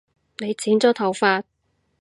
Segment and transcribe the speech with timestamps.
[0.39, 1.43] 你剪咗頭髮？